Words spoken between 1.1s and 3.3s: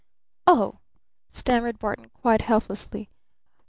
stammered Barton quite helplessly.